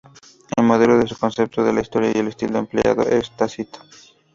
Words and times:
El 0.57 0.63
modelo 0.63 0.97
de 0.97 1.05
su 1.07 1.15
concepto 1.15 1.63
de 1.63 1.71
la 1.73 1.81
historia 1.81 2.09
y 2.11 2.17
el 2.17 2.29
estilo 2.29 2.57
empleado 2.57 3.03
es 3.03 3.29
Tácito. 3.37 3.81